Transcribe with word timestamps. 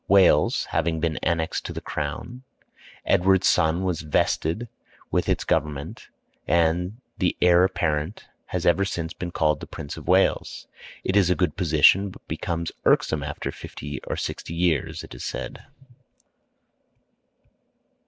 ]Wales 0.17 0.65
having 0.71 0.99
been 0.99 1.19
annexed 1.21 1.63
to 1.65 1.71
the 1.73 1.79
crown, 1.79 2.41
Edward's 3.05 3.47
son 3.47 3.83
was 3.83 4.01
vested 4.01 4.67
with 5.11 5.29
its 5.29 5.43
government, 5.43 6.07
and 6.47 6.99
the 7.19 7.37
heir 7.39 7.63
apparent 7.63 8.25
has 8.47 8.65
ever 8.65 8.83
since 8.83 9.13
been 9.13 9.29
called 9.29 9.59
the 9.59 9.67
Prince 9.67 9.97
of 9.97 10.07
Wales. 10.07 10.65
It 11.03 11.15
is 11.15 11.29
a 11.29 11.35
good 11.35 11.55
position, 11.55 12.09
but 12.09 12.27
becomes 12.27 12.71
irksome 12.83 13.21
after 13.21 13.51
fifty 13.51 14.01
or 14.07 14.17
sixty 14.17 14.55
years, 14.55 15.03
it 15.03 15.13
is 15.13 15.23
said. 15.23 15.65